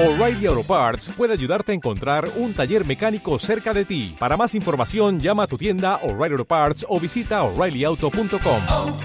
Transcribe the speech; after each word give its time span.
O'Reilly 0.00 0.46
Auto 0.46 0.62
Parts 0.62 1.08
puede 1.16 1.32
ayudarte 1.32 1.72
a 1.72 1.74
encontrar 1.74 2.30
un 2.36 2.54
taller 2.54 2.86
mecánico 2.86 3.36
cerca 3.40 3.74
de 3.74 3.84
ti. 3.84 4.14
Para 4.16 4.36
más 4.36 4.54
información, 4.54 5.18
llama 5.18 5.42
a 5.42 5.46
tu 5.48 5.58
tienda 5.58 5.96
O'Reilly 6.04 6.34
Auto 6.34 6.44
Parts 6.44 6.86
o 6.88 7.00
visita 7.00 7.42
oreillyauto.com. 7.42 8.62
oh, 8.70 8.96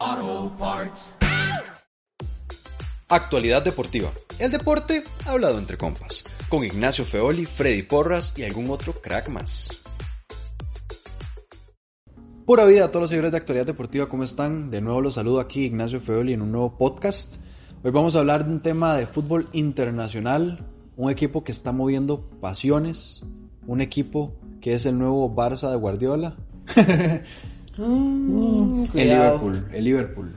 oh, 0.00 0.56
Parts. 0.58 1.14
Actualidad 3.10 3.62
deportiva. 3.62 4.10
El 4.38 4.50
deporte 4.50 5.04
hablado 5.26 5.58
entre 5.58 5.76
compas. 5.76 6.24
Con 6.48 6.64
Ignacio 6.64 7.04
Feoli, 7.04 7.44
Freddy 7.44 7.82
Porras 7.82 8.32
y 8.38 8.44
algún 8.44 8.70
otro 8.70 8.94
crack 8.94 9.28
más. 9.28 9.82
Pura 12.50 12.64
vida 12.64 12.86
a 12.86 12.88
todos 12.88 13.02
los 13.02 13.10
seguidores 13.10 13.30
de 13.30 13.38
Actualidad 13.38 13.66
Deportiva, 13.66 14.08
¿cómo 14.08 14.24
están? 14.24 14.72
De 14.72 14.80
nuevo 14.80 15.00
los 15.00 15.14
saludo 15.14 15.38
aquí 15.38 15.66
Ignacio 15.66 16.00
Feoli 16.00 16.32
en 16.32 16.42
un 16.42 16.50
nuevo 16.50 16.76
podcast. 16.76 17.36
Hoy 17.84 17.92
vamos 17.92 18.16
a 18.16 18.18
hablar 18.18 18.44
de 18.44 18.50
un 18.50 18.58
tema 18.58 18.96
de 18.96 19.06
fútbol 19.06 19.48
internacional, 19.52 20.66
un 20.96 21.12
equipo 21.12 21.44
que 21.44 21.52
está 21.52 21.70
moviendo 21.70 22.28
pasiones, 22.40 23.22
un 23.68 23.80
equipo 23.80 24.34
que 24.60 24.74
es 24.74 24.84
el 24.84 24.98
nuevo 24.98 25.32
Barça 25.32 25.70
de 25.70 25.76
Guardiola. 25.76 26.38
el 27.78 29.08
Liverpool, 29.08 29.68
el 29.72 29.84
Liverpool. 29.84 30.34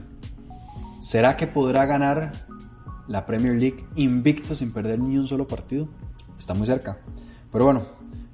¿Será 1.02 1.36
que 1.36 1.48
podrá 1.48 1.84
ganar 1.84 2.30
la 3.08 3.26
Premier 3.26 3.56
League 3.56 3.84
invicto 3.96 4.54
sin 4.54 4.72
perder 4.72 5.00
ni 5.00 5.18
un 5.18 5.26
solo 5.26 5.48
partido? 5.48 5.88
Está 6.38 6.54
muy 6.54 6.68
cerca. 6.68 6.96
Pero 7.50 7.64
bueno, 7.64 7.82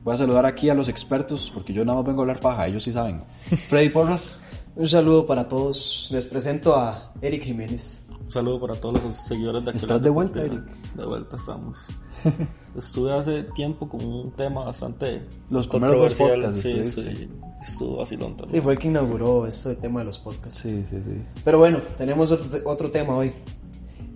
voy 0.02 0.14
a 0.14 0.16
saludar 0.18 0.46
aquí 0.46 0.70
a 0.70 0.74
los 0.74 0.88
expertos 0.88 1.50
porque 1.52 1.72
yo 1.72 1.84
nada 1.84 1.98
más 1.98 2.06
vengo 2.06 2.20
a 2.20 2.24
hablar 2.24 2.40
paja, 2.40 2.66
ellos 2.66 2.82
sí 2.84 2.92
saben. 2.92 3.20
Freddy 3.40 3.88
Porras. 3.90 4.40
Un 4.76 4.88
saludo 4.88 5.26
para 5.26 5.48
todos. 5.48 6.08
Les 6.10 6.24
presento 6.24 6.74
a 6.76 7.12
Eric 7.20 7.42
Jiménez. 7.42 8.08
Un 8.22 8.30
saludo 8.30 8.60
para 8.60 8.74
todos 8.74 9.02
los 9.02 9.14
seguidores 9.16 9.64
de 9.64 9.72
¿Estás 9.72 10.00
de 10.00 10.10
vuelta, 10.10 10.40
Deportiva. 10.40 10.76
De 10.96 11.04
vuelta 11.06 11.36
estamos. 11.36 11.86
Estuve 12.78 13.12
hace 13.12 13.42
tiempo 13.54 13.88
con 13.88 14.04
un 14.04 14.30
tema 14.32 14.62
bastante 14.64 15.26
Los 15.48 15.66
primeros 15.66 16.14
podcasts 16.14 16.60
Sí, 16.62 16.84
sí, 16.84 17.28
estuvo 17.60 17.96
vacilón 17.96 18.32
Sí, 18.32 18.36
también. 18.36 18.62
fue 18.62 18.72
el 18.74 18.78
que 18.78 18.88
inauguró 18.88 19.46
este 19.46 19.74
tema 19.74 20.00
de 20.00 20.06
los 20.06 20.18
podcasts. 20.20 20.60
Sí, 20.60 20.84
sí, 20.84 20.98
sí. 21.04 21.20
Pero 21.44 21.58
bueno, 21.58 21.80
tenemos 21.98 22.30
otro, 22.30 22.46
otro 22.70 22.90
tema 22.90 23.16
hoy. 23.16 23.32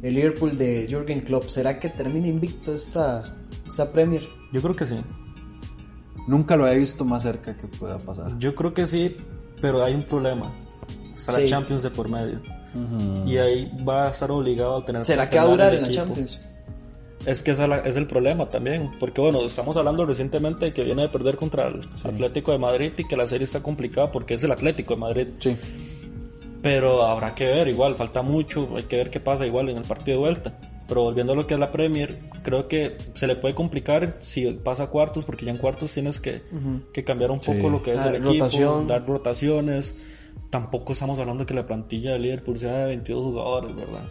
El 0.03 0.15
Liverpool 0.15 0.57
de 0.57 0.87
Jürgen 0.89 1.21
Klopp. 1.21 1.49
¿Será 1.49 1.81
que 1.81 1.89
termina 1.89 2.29
invicto 2.29 2.75
esta, 2.75 3.35
esta 3.67 3.91
Premier? 3.91 4.23
Yo 4.53 4.63
creo 4.63 4.77
que 4.77 4.87
sí. 4.87 5.01
Nunca 6.27 6.57
lo 6.57 6.67
he 6.67 6.77
visto 6.79 7.05
más 7.05 7.23
cerca 7.23 7.57
que 7.57 7.67
pueda 7.67 7.99
pasar. 7.99 8.39
Yo 8.39 8.55
creo 8.55 8.73
que 8.75 8.87
sí, 8.87 9.17
pero 9.61 9.85
hay 9.85 9.95
un 9.95 10.03
problema. 10.05 10.53
Está 11.15 11.33
la 11.33 11.39
Sí. 11.41 11.47
Champions 11.47 11.83
de 11.83 11.91
por 11.91 12.09
medio. 12.09 12.41
Y 13.25 13.37
ahí 13.37 13.71
va 13.89 14.07
a 14.07 14.11
estar 14.11 14.31
obligado 14.33 14.79
a 14.79 14.85
tener 14.85 15.07
¿Será 15.07 15.29
que 15.29 15.37
va 15.37 15.43
a 15.43 15.47
durar 15.47 15.73
el 15.73 15.79
en 15.79 15.83
la 15.83 15.89
equipo. 15.89 16.05
Champions? 16.07 16.41
Es 17.25 17.43
que 17.43 17.53
ese 17.53 17.63
es 17.63 17.69
la- 17.69 17.79
es 17.79 17.97
el 17.97 18.07
problema 18.07 18.51
también, 18.51 18.91
porque 19.01 19.21
bueno, 19.21 19.43
estamos 19.45 19.77
hablando 19.77 20.05
recientemente 20.05 20.67
de 20.67 20.73
que 20.75 20.83
viene 20.83 21.03
de 21.03 21.09
perder 21.09 21.37
contra 21.37 21.69
el 21.69 21.81
Atlético 22.05 22.53
de 22.53 22.59
Madrid 22.59 22.93
y 22.99 23.05
que 23.07 23.17
la 23.17 23.27
serie 23.27 23.45
está 23.45 23.63
complicada 23.63 24.11
porque 24.11 24.35
es 24.35 24.43
el 24.45 24.51
Atlético 24.53 24.95
de 24.95 25.01
Madrid. 25.01 25.29
Sí. 25.39 25.57
Pero 26.63 27.03
habrá 27.07 27.35
que 27.35 27.45
ver, 27.47 27.69
igual, 27.69 27.95
falta 27.95 28.23
mucho, 28.23 28.69
hay 28.77 28.85
que 28.85 28.97
ver 28.97 29.11
qué 29.11 29.21
pasa 29.21 29.47
igual 29.47 29.69
en 29.69 29.77
el 29.79 29.85
partido 29.85 30.19
de 30.19 30.21
vuelta. 30.25 30.59
Pero 30.87 31.03
volviendo 31.03 31.33
a 31.33 31.37
lo 31.37 31.47
que 31.47 31.55
es 31.55 31.61
la 31.61 31.71
Premier, 31.71 32.19
creo 32.43 32.69
que 32.69 32.99
se 33.15 33.27
le 33.27 33.37
puede 33.37 33.55
complicar 33.55 34.17
si 34.21 34.51
pasa 34.53 34.85
a 34.85 34.87
cuartos, 34.89 35.25
porque 35.25 35.47
ya 35.47 35.51
en 35.51 35.57
cuartos 35.57 35.93
tienes 35.95 36.21
que, 36.21 36.43
que 36.93 37.05
cambiar 37.05 37.31
un 37.31 37.41
poco 37.41 37.53
Sí. 37.63 37.71
lo 37.71 37.83
que 37.83 37.95
es 37.95 38.05
el 38.05 38.17
equipo, 38.17 38.45
rotación. 38.45 38.87
dar 38.87 39.07
rotaciones. 39.07 39.95
Tampoco 40.51 40.93
estamos 40.93 41.19
hablando 41.19 41.47
que 41.47 41.55
la 41.55 41.65
plantilla 41.67 42.13
de 42.13 42.19
Liverpool 42.19 42.59
sea 42.59 42.79
de 42.81 42.87
22 42.87 43.23
jugadores, 43.25 43.75
¿verdad? 43.75 44.09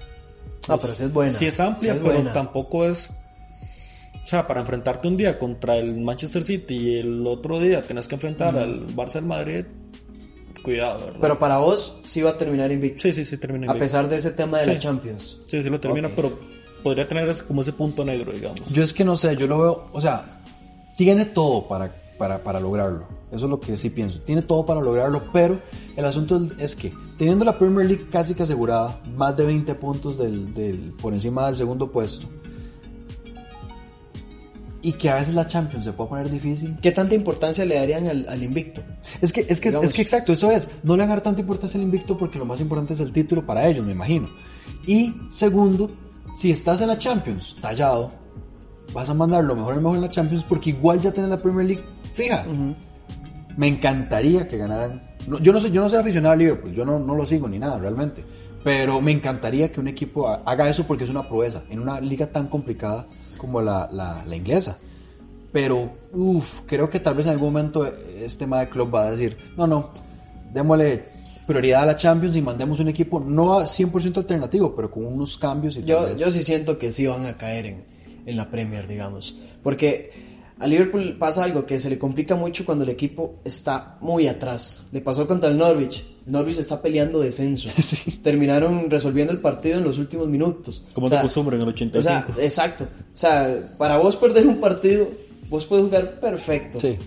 Ah, 0.68 0.78
pero 0.82 0.94
sí 0.96 1.04
es 1.04 1.14
buena. 1.14 1.32
Sí 1.32 1.46
es 1.46 1.60
amplia, 1.60 1.94
Sí 1.94 1.98
es 2.00 2.04
pero 2.04 2.16
buena. 2.16 2.34
tampoco 2.34 2.86
es... 2.88 3.12
O 4.24 4.26
sea, 4.26 4.48
para 4.48 4.62
enfrentarte 4.62 5.08
un 5.08 5.18
día 5.18 5.38
contra 5.38 5.76
el 5.78 6.00
Manchester 6.00 6.44
City 6.44 6.76
y 6.76 6.98
el 6.98 7.28
otro 7.28 7.60
día 7.60 7.82
tienes 7.82 8.08
que 8.08 8.16
enfrentar 8.16 8.58
al 8.58 8.88
Barça 8.88 9.14
del 9.16 9.26
Madrid, 9.26 9.66
cuidado, 10.64 11.00
¿verdad? 11.06 11.20
Pero 11.22 11.40
para 11.40 11.58
vos 11.58 12.02
sí 12.06 12.22
va 12.22 12.32
a 12.32 12.38
terminar 12.38 12.72
invicto. 12.72 13.02
sí, 13.02 13.12
sí, 13.14 13.26
sí, 13.26 13.38
termina 13.38 13.66
a 13.66 13.76
invicto. 13.76 13.84
pesar 13.84 14.08
de 14.10 14.16
ese 14.18 14.32
tema 14.32 14.60
de 14.60 14.64
Sí. 14.64 14.70
la 14.72 14.80
Champions. 14.80 15.42
Sí, 15.46 15.62
sí 15.62 15.70
lo 15.70 15.80
termina, 15.80 16.10
pero 16.16 16.32
podría 16.84 17.08
tener 17.08 17.34
como 17.48 17.62
ese 17.62 17.72
punto 17.74 18.04
negro, 18.06 18.32
digamos. 18.34 18.66
Yo 18.72 18.84
es 18.84 18.94
que 18.94 19.04
no 19.04 19.16
sé, 19.16 19.36
yo 19.38 19.48
lo 19.48 19.60
veo, 19.60 19.86
o 19.94 20.02
sea, 20.02 20.26
tiene 20.98 21.26
todo 21.26 21.68
para, 21.68 21.92
para, 22.18 22.40
para 22.44 22.60
lograrlo. 22.60 23.06
Eso 23.32 23.46
es 23.46 23.50
lo 23.50 23.60
que 23.60 23.76
sí 23.78 23.90
pienso. 23.90 24.20
Tiene 24.22 24.44
todo 24.44 24.64
para 24.66 24.80
lograrlo, 24.82 25.24
pero 25.34 25.58
el 25.96 26.06
asunto 26.06 26.38
es- 26.38 26.60
es 26.60 26.76
que 26.76 26.94
teniendo 27.18 27.44
la 27.46 27.58
Premier 27.58 27.88
League 27.88 28.06
casi 28.12 28.36
que 28.36 28.44
asegurada, 28.44 29.00
más 29.16 29.36
de 29.36 29.44
20 29.46 29.74
puntos 29.76 30.20
del, 30.20 30.54
del- 30.54 30.94
por 31.02 31.14
encima 31.14 31.48
del 31.48 31.56
segundo 31.56 31.92
puesto, 31.92 32.28
y 34.86 34.92
que 34.94 35.10
a 35.10 35.16
veces 35.16 35.34
la 35.34 35.48
Champions 35.48 35.86
se 35.86 35.94
puede 35.94 36.10
poner 36.10 36.30
difícil. 36.30 36.78
¿Qué 36.82 36.92
tanta 36.92 37.16
importancia 37.16 37.64
le 37.66 37.76
darían 37.76 38.06
al, 38.08 38.28
al 38.28 38.44
invicto? 38.44 38.84
Es 39.22 39.32
que, 39.32 39.42
es 39.48 39.62
que, 39.62 39.70
Digamos. 39.70 39.86
es 39.90 39.94
que 39.94 40.02
exacto, 40.02 40.34
eso 40.34 40.52
es. 40.52 40.70
No 40.84 40.98
le 40.98 41.04
van 41.04 41.12
a 41.12 41.14
dar 41.16 41.24
tanta 41.24 41.40
importancia 41.40 41.78
al 41.80 41.86
invicto 41.86 42.18
porque 42.18 42.38
lo 42.38 42.46
más 42.46 42.60
importante 42.60 42.92
es 42.92 43.00
el 43.00 43.14
título 43.14 43.46
para 43.46 43.66
ellos, 43.66 43.86
me 43.86 43.94
imagino. 43.94 44.30
Y 44.86 45.14
segundo, 45.30 45.90
si 46.34 46.52
estás 46.52 46.82
en 46.82 46.88
la 46.88 46.98
Champions, 46.98 47.58
tallado, 47.62 48.12
vas 48.94 49.10
a 49.10 49.14
mandar 49.14 49.44
lo 49.44 49.56
mejor 49.56 49.74
el 49.76 49.82
mejor 49.82 49.98
en 49.98 50.02
la 50.04 50.10
Champions 50.10 50.44
porque 50.44 50.72
igual 50.72 51.00
ya 51.02 51.12
tienes 51.12 51.30
la 51.30 51.42
Premier 51.42 51.66
League 51.68 51.84
fija. 52.14 52.46
Me 53.58 53.68
encantaría 53.68 54.48
que 54.48 54.58
ganaran. 54.58 55.02
no, 55.28 55.38
yo 55.40 55.54
no 55.54 55.60
soy, 55.60 55.72
yo 55.72 55.82
no 55.82 55.90
soy 55.90 56.00
aficionado 56.00 56.34
a 56.34 56.36
Liverpool, 56.36 56.74
yo 56.74 56.86
no, 56.86 56.98
no 57.00 57.14
lo 57.16 57.26
sigo 57.26 57.48
ni 57.48 57.60
nada 57.60 57.78
realmente. 57.78 58.24
Pero 58.64 59.02
me 59.02 59.12
encantaría 59.12 59.72
que 59.72 59.80
un 59.80 59.88
equipo 59.90 60.28
ha- 60.30 60.42
haga 60.46 60.70
eso 60.70 60.86
porque 60.88 61.04
es 61.04 61.10
una 61.10 61.28
proeza 61.28 61.64
en 61.70 61.80
una 61.80 62.00
liga 62.00 62.28
tan 62.28 62.48
complicada 62.48 63.06
como 63.38 63.62
la, 63.62 63.90
la- 63.92 64.24
la 64.26 64.36
inglesa. 64.36 64.78
Pero, 65.52 65.90
uff, 66.14 66.62
creo 66.66 66.90
que 66.90 67.00
tal 67.00 67.14
vez 67.16 67.28
en 67.28 67.34
algún 67.34 67.50
momento 67.54 67.86
este 67.86 68.46
tema 68.46 68.60
de 68.60 68.70
club 68.70 68.94
va 68.96 69.04
a 69.08 69.12
decir, 69.12 69.38
no, 69.58 69.68
no, 69.68 69.92
démosle 70.52 71.06
prioridad 71.48 71.84
a 71.84 71.86
la 71.88 71.96
Champions 71.96 72.36
y 72.36 72.42
mandemos 72.42 72.80
un 72.80 72.88
equipo 72.90 73.20
no 73.20 73.60
a 73.60 73.64
100% 73.66 74.18
alternativo, 74.18 74.74
pero 74.76 74.90
con 74.92 75.06
unos 75.06 75.38
cambios 75.38 75.76
y 75.78 75.80
tal 75.80 75.88
Yo, 75.88 76.02
vez- 76.04 76.18
yo 76.20 76.32
sí 76.32 76.44
siento 76.44 76.78
que 76.78 76.92
sí 76.92 77.06
van 77.08 77.26
a 77.26 77.34
caer 77.34 77.66
en, 77.66 77.84
en 78.26 78.38
la 78.38 78.50
Premier, 78.50 78.88
digamos. 78.88 79.36
Porque 79.62 80.12
a 80.60 80.68
Liverpool 80.68 81.18
pasa 81.20 81.44
algo 81.44 81.66
que 81.66 81.80
se 81.80 81.90
le 81.90 81.98
complica 82.00 82.36
mucho 82.36 82.66
cuando 82.66 82.84
el 82.86 82.90
equipo 82.92 83.34
está 83.44 83.98
muy 84.02 84.28
atrás. 84.28 84.90
Le 84.94 85.02
pasó 85.02 85.28
contra 85.28 85.50
el 85.50 85.58
Norwich. 85.58 86.06
El 86.26 86.32
Norwich 86.32 86.60
está 86.60 86.82
peleando 86.82 87.20
descenso. 87.20 87.70
Terminaron 88.24 88.90
resolviendo 88.90 89.34
el 89.34 89.40
partido 89.40 89.80
en 89.80 89.84
los 89.84 89.98
últimos 89.98 90.28
minutos. 90.30 90.86
Como 90.94 91.08
O 91.08 91.10
sea, 91.10 91.20
de 91.20 91.24
costumbre 91.24 91.56
en 91.58 91.62
el 91.64 91.68
O 91.68 91.72
85. 91.72 92.34
sea, 92.34 92.44
exacto. 92.46 92.86
O 93.14 93.18
sea, 93.18 93.58
para 93.78 93.98
vos 93.98 94.16
perder 94.16 94.48
un 94.48 94.62
partido, 94.62 95.08
vos 95.50 95.66
puedes 95.66 95.86
jugar 95.86 96.20
perfecto. 96.22 96.80
Sí. 96.80 96.98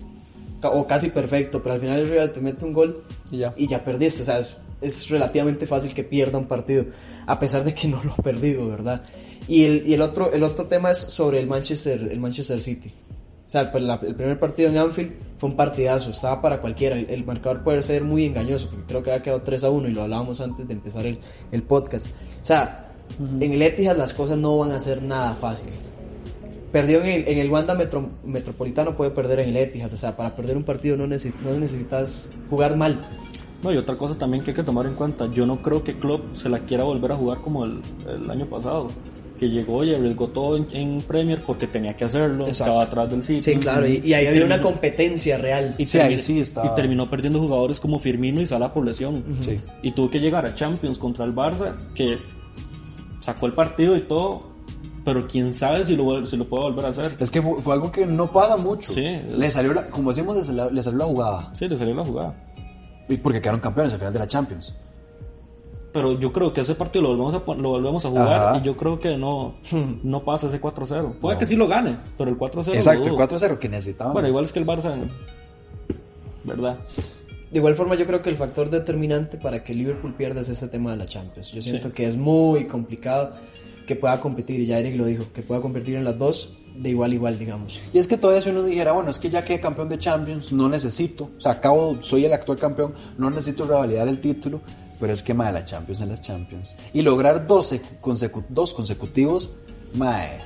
O 0.71 0.85
casi 0.87 1.09
perfecto, 1.09 1.61
pero 1.61 1.75
al 1.75 1.81
final 1.81 1.99
el 1.99 2.09
Real 2.09 2.31
te 2.33 2.41
mete 2.41 2.65
un 2.65 2.73
gol 2.73 3.03
Y 3.31 3.37
ya. 3.39 3.53
y 3.57 3.67
ya 3.67 3.83
perdiste. 3.83 4.21
O 4.23 4.25
sea, 4.25 4.39
es, 4.39 4.57
es 4.81 5.09
relativamente 5.09 5.65
fácil 5.67 5.93
que 5.93 6.03
pierda 6.03 6.37
un 6.37 6.47
partido, 6.47 6.85
a 7.25 7.39
pesar 7.39 7.63
de 7.63 7.73
que 7.73 7.87
no 7.87 8.03
lo 8.03 8.13
ha 8.13 8.17
perdido, 8.17 8.67
¿verdad? 8.67 9.01
Y 9.47 9.63
el, 9.63 9.87
y 9.87 9.93
el, 9.93 10.01
otro, 10.01 10.31
el 10.33 10.43
otro 10.43 10.65
tema 10.65 10.91
es 10.91 10.97
sobre 10.99 11.39
el 11.39 11.47
Manchester, 11.47 12.09
el 12.11 12.19
Manchester 12.19 12.61
City. 12.61 12.91
O 13.45 13.49
sea, 13.49 13.71
pues 13.71 13.81
la- 13.83 13.99
el 14.05 14.13
primer 14.13 14.37
partido 14.39 14.69
en 14.69 14.77
Anfield 14.77 15.13
fue 15.39 15.49
un 15.49 15.55
partidazo, 15.55 16.09
estaba 16.11 16.41
para 16.41 16.59
cualquiera. 16.59 16.97
El, 16.97 17.09
el 17.09 17.23
marcador 17.25 17.63
puede 17.63 17.81
ser 17.81 18.03
muy 18.03 18.25
engañoso, 18.25 18.69
porque 18.69 18.85
creo 18.87 19.03
que 19.03 19.11
había 19.11 19.23
quedado 19.23 19.41
3 19.41 19.63
a 19.63 19.69
1 19.69 19.87
y 19.87 19.93
lo 19.93 20.01
hablábamos 20.03 20.41
antes 20.41 20.67
de 20.67 20.73
empezar 20.73 21.05
el, 21.05 21.19
el 21.53 21.63
podcast. 21.63 22.07
O 22.43 22.45
sea, 22.45 22.91
en 23.39 23.53
el 23.53 23.61
Etihad 23.61 23.95
las 23.95 24.13
cosas 24.13 24.37
no 24.37 24.57
van 24.57 24.71
a 24.73 24.79
ser 24.81 25.01
nada 25.01 25.33
fáciles. 25.35 25.91
Perdió 26.71 27.01
en 27.01 27.07
el, 27.07 27.27
en 27.27 27.37
el 27.39 27.49
Wanda 27.49 27.73
Metro- 27.75 28.09
Metropolitano, 28.25 28.95
puede 28.95 29.11
perder 29.11 29.39
en 29.41 29.49
el 29.49 29.57
Etihad. 29.57 29.93
O 29.93 29.97
sea, 29.97 30.15
para 30.17 30.35
perder 30.35 30.57
un 30.57 30.63
partido 30.63 30.97
no, 30.97 31.07
necesi- 31.07 31.33
no 31.43 31.57
necesitas 31.57 32.35
jugar 32.49 32.75
mal. 32.75 32.99
No, 33.63 33.73
y 33.73 33.77
otra 33.77 33.97
cosa 33.97 34.15
también 34.15 34.43
que 34.43 34.51
hay 34.51 34.55
que 34.55 34.63
tomar 34.63 34.85
en 34.85 34.93
cuenta, 34.93 35.31
yo 35.33 35.47
no 35.47 35.63
creo 35.63 35.83
que 35.83 35.97
Klopp 35.97 36.35
se 36.35 36.47
la 36.47 36.59
quiera 36.59 36.83
volver 36.83 37.11
a 37.13 37.15
jugar 37.15 37.39
como 37.41 37.65
el, 37.65 37.79
el 38.07 38.29
año 38.29 38.45
pasado, 38.45 38.89
que 39.39 39.49
llegó 39.49 39.83
y 39.83 39.95
arriesgó 39.95 40.27
todo 40.27 40.57
en, 40.57 40.67
en 40.73 41.01
Premier 41.01 41.41
porque 41.43 41.65
tenía 41.65 41.95
que 41.95 42.05
hacerlo, 42.05 42.45
Exacto. 42.47 42.51
estaba 42.73 42.83
atrás 42.83 43.09
del 43.09 43.23
City. 43.23 43.41
Sí, 43.41 43.55
claro, 43.59 43.87
y, 43.87 43.97
y 44.05 44.13
ahí 44.13 44.27
había 44.27 44.45
una 44.45 44.55
terminó- 44.57 44.61
competencia 44.61 45.37
real. 45.39 45.73
y, 45.79 45.87
Sí, 45.87 45.97
ahí 45.97 46.13
termi- 46.13 46.43
sí 46.45 46.61
y 46.63 46.75
terminó 46.75 47.09
perdiendo 47.09 47.39
jugadores 47.39 47.79
como 47.79 47.97
Firmino 47.97 48.41
y 48.41 48.45
Salah 48.45 48.71
por 48.71 48.85
lesión. 48.85 49.23
Sí. 49.41 49.57
Y 49.81 49.91
tuvo 49.93 50.11
que 50.11 50.19
llegar 50.19 50.45
a 50.45 50.53
Champions 50.53 50.99
contra 50.99 51.25
el 51.25 51.33
Barça, 51.33 51.75
que 51.95 52.19
sacó 53.19 53.47
el 53.47 53.53
partido 53.53 53.95
y 53.97 54.01
todo, 54.07 54.49
pero 55.07 55.25
quién 55.25 55.53
sabe 55.53 55.85
si 55.85 55.95
lo, 55.95 56.25
si 56.25 56.35
lo 56.35 56.49
puede 56.49 56.63
volver 56.63 56.85
a 56.85 56.89
hacer. 56.89 57.15
Es 57.17 57.29
que 57.29 57.41
fue, 57.41 57.61
fue 57.61 57.73
algo 57.73 57.89
que 57.93 58.05
no 58.05 58.29
pasa 58.29 58.57
mucho. 58.57 58.91
Sí, 58.91 59.05
Le 59.31 59.49
salió, 59.49 59.73
la- 59.73 59.85
como 59.85 60.09
decimos, 60.09 60.35
le 60.35 60.43
salió, 60.43 60.69
le 60.69 60.83
salió 60.83 60.99
la 60.99 61.05
jugada. 61.05 61.49
Sí, 61.55 61.65
le 61.69 61.77
salió 61.77 61.95
la 61.95 62.03
jugada. 62.03 62.35
Y 63.07 63.15
porque 63.15 63.39
quedaron 63.39 63.61
campeones 63.61 63.93
al 63.93 63.99
final 63.99 64.11
de 64.11 64.19
la 64.19 64.27
Champions. 64.27 64.75
Pero 65.93 66.19
yo 66.19 66.33
creo 66.33 66.51
que 66.51 66.59
ese 66.59 66.75
partido 66.75 67.03
lo 67.03 67.15
volvemos 67.15 67.33
a, 67.35 67.37
lo 67.55 67.69
volvemos 67.69 68.05
a 68.05 68.09
jugar 68.09 68.43
Ajá. 68.49 68.57
y 68.57 68.63
yo 68.63 68.75
creo 68.75 68.99
que 68.99 69.15
no, 69.15 69.55
no 70.03 70.23
pasa 70.25 70.47
ese 70.47 70.59
4-0. 70.59 71.13
Puede 71.21 71.37
que 71.37 71.45
sí 71.45 71.55
lo 71.55 71.69
gane, 71.69 71.95
pero 72.17 72.29
el 72.29 72.37
4-0 72.37 72.65
lo 72.67 72.73
Exacto, 72.73 73.03
el 73.05 73.09
dudo. 73.11 73.27
4-0 73.29 73.59
que 73.59 73.69
necesitaban. 73.69 74.11
Bueno, 74.11 74.27
igual 74.27 74.43
es 74.43 74.51
que 74.51 74.59
el 74.59 74.65
Barça, 74.65 75.09
¿verdad? 76.43 76.77
De 77.49 77.59
igual 77.59 77.75
forma, 77.75 77.95
yo 77.95 78.05
creo 78.05 78.21
que 78.21 78.29
el 78.29 78.35
factor 78.35 78.69
determinante 78.69 79.37
para 79.37 79.63
que 79.63 79.73
Liverpool 79.73 80.13
pierda 80.15 80.41
es 80.41 80.49
este 80.49 80.67
tema 80.67 80.91
de 80.91 80.97
la 80.97 81.05
Champions. 81.05 81.53
Yo 81.53 81.61
siento 81.61 81.93
que 81.93 82.05
es 82.05 82.17
muy 82.17 82.67
complicado 82.67 83.31
que 83.87 83.95
pueda 83.95 84.21
competir, 84.21 84.59
y 84.59 84.67
ya 84.67 84.77
Eric 84.77 84.95
lo 84.95 85.05
dijo, 85.05 85.23
que 85.33 85.41
pueda 85.41 85.61
competir 85.61 85.95
en 85.95 86.03
las 86.03 86.19
dos 86.19 86.57
de 86.75 86.89
igual 86.91 87.11
a 87.11 87.15
igual, 87.15 87.39
digamos. 87.39 87.79
Y 87.91 87.97
es 87.97 88.05
que 88.05 88.17
todavía 88.17 88.41
si 88.43 88.49
uno 88.51 88.63
dijera, 88.63 88.91
bueno, 88.91 89.09
es 89.09 89.17
que 89.17 89.29
ya 89.31 89.43
quedé 89.43 89.59
campeón 89.59 89.89
de 89.89 89.97
Champions, 89.97 90.51
no 90.51 90.69
necesito, 90.69 91.29
o 91.35 91.41
sea, 91.41 91.53
acabo, 91.53 91.97
soy 92.01 92.25
el 92.25 92.33
actual 92.33 92.59
campeón, 92.59 92.93
no 93.17 93.31
necesito 93.31 93.65
revalidar 93.65 94.07
el 94.07 94.19
título, 94.19 94.61
pero 94.99 95.11
es 95.13 95.23
que, 95.23 95.33
mae, 95.33 95.51
la 95.51 95.65
Champions 95.65 96.01
en 96.01 96.09
las 96.09 96.21
Champions. 96.21 96.75
Y 96.93 97.01
lograr 97.01 97.47
dos, 97.47 97.73
consecu- 98.01 98.45
dos 98.49 98.73
consecutivos, 98.73 99.53
mae, 99.95 100.37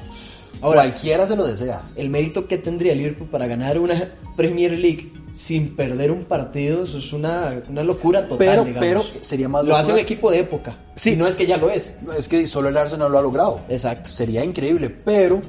Ahora- 0.62 0.82
cualquiera 0.84 1.26
se 1.26 1.36
lo 1.36 1.46
desea. 1.46 1.82
El 1.96 2.10
mérito 2.10 2.48
que 2.48 2.58
tendría 2.60 2.94
Liverpool 2.94 3.28
para 3.30 3.48
ganar 3.48 3.80
una 3.80 4.14
Premier 4.38 4.78
League 4.78 5.12
sin 5.34 5.76
perder 5.76 6.12
un 6.12 6.26
partido, 6.26 6.84
eso 6.84 6.98
es 6.98 7.14
una, 7.14 7.62
una 7.70 7.84
locura 7.84 8.28
total, 8.28 8.38
Pero, 8.38 8.66
digamos. 8.66 8.80
pero 9.12 9.24
sería 9.24 9.48
más 9.48 9.66
Lo 9.66 9.76
hace 9.76 9.94
un 9.94 10.00
equipo 10.00 10.30
de 10.32 10.40
época. 10.40 10.78
Sí. 10.96 11.12
Si 11.12 11.16
no 11.16 11.28
es 11.28 11.36
que 11.36 11.46
ya 11.46 11.58
lo 11.58 11.70
es. 11.70 12.00
Es 12.18 12.28
que 12.28 12.46
solo 12.48 12.70
el 12.70 12.78
Arsenal 12.78 13.12
lo 13.12 13.18
ha 13.18 13.22
logrado. 13.22 13.62
Exacto. 13.70 14.10
Sería 14.10 14.44
increíble, 14.44 14.90
pero 14.90 15.42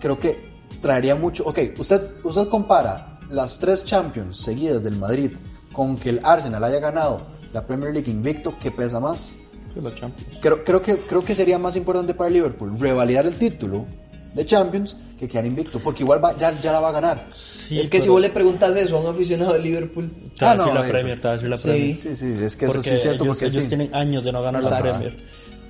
creo 0.00 0.18
que 0.18 0.38
traería 0.80 1.14
mucho. 1.14 1.44
Ok, 1.44 1.58
usted, 1.78 2.00
usted 2.22 2.48
compara 2.48 3.18
las 3.30 3.58
tres 3.58 3.84
Champions 3.84 4.38
seguidas 4.38 4.82
del 4.82 4.96
Madrid 4.96 5.32
con 5.72 5.96
que 5.96 6.10
el 6.10 6.20
Arsenal 6.22 6.62
haya 6.64 6.78
ganado 6.78 7.26
la 7.52 7.66
Premier 7.66 7.92
League 7.92 8.10
invicto, 8.10 8.54
¿qué 8.60 8.70
pesa 8.70 9.00
más? 9.00 9.34
La 9.80 9.94
Champions. 9.94 10.38
Creo, 10.40 10.62
creo, 10.62 10.80
que, 10.80 10.96
creo 10.96 11.24
que 11.24 11.34
sería 11.34 11.58
más 11.58 11.74
importante 11.76 12.14
para 12.14 12.30
Liverpool 12.30 12.78
revalidar 12.78 13.26
el 13.26 13.34
título 13.36 13.86
de 14.34 14.44
Champions 14.44 14.96
que 15.18 15.28
quedar 15.28 15.46
invicto, 15.46 15.78
porque 15.78 16.02
igual 16.02 16.22
va- 16.22 16.36
ya, 16.36 16.50
ya 16.60 16.72
la 16.72 16.80
va 16.80 16.88
a 16.88 16.92
ganar. 16.92 17.24
Sí, 17.32 17.78
es 17.80 17.88
que 17.88 18.00
si 18.00 18.08
vos 18.08 18.20
le 18.20 18.30
preguntas 18.30 18.74
eso 18.76 18.96
a 18.96 19.00
un 19.00 19.06
aficionado 19.14 19.52
de 19.54 19.60
Liverpool, 19.60 20.10
Te 20.36 20.44
va 20.44 20.50
a 20.50 20.54
Ah, 20.54 20.56
no, 20.56 20.64
decir 20.64 20.80
la 20.80 20.86
eh, 20.86 20.90
Premier, 20.90 21.20
te 21.20 21.28
va 21.28 21.32
a 21.32 21.36
decir 21.36 21.48
la 21.50 21.58
sí. 21.58 21.68
Premier. 21.68 22.00
Sí, 22.00 22.16
sí, 22.16 22.34
es 22.44 22.56
que 22.56 22.66
eso 22.66 22.82
sí 22.82 22.90
es 22.90 23.02
cierto, 23.02 23.24
ellos, 23.24 23.36
porque 23.36 23.46
ellos 23.50 23.62
sí. 23.62 23.68
tienen 23.68 23.94
años 23.94 24.24
de 24.24 24.32
no 24.32 24.42
ganar 24.42 24.62
Exacto. 24.62 24.84
la 24.86 24.92
Premier. 24.92 25.16